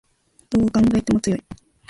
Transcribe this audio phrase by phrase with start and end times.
[0.49, 1.43] どう考えても強い